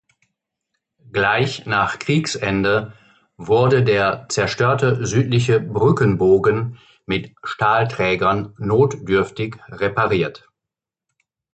[1.11, 2.93] Gleich nach Kriegsende
[3.37, 10.49] wurde der zerstörte südliche Brückenbogen mit Stahlträgern notdürftig repariert.